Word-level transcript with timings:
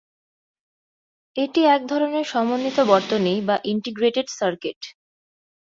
এটি 1.35 1.61
একধরনের 1.75 2.25
সমন্বিত 2.25 2.77
বর্তনী 2.91 3.33
বা 3.47 3.55
ইন্টিগ্রেটেড 3.63 4.27
সার্কিট। 4.31 4.79